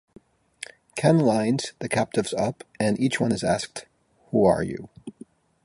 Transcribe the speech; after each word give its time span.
Ken 0.95 1.19
lines 1.19 1.73
the 1.77 1.87
captives 1.87 2.33
up 2.33 2.63
and 2.79 2.99
each 2.99 3.19
one 3.19 3.31
is 3.31 3.43
asked, 3.43 3.85
Who 4.31 4.45
are 4.45 4.63
you? 4.63 4.89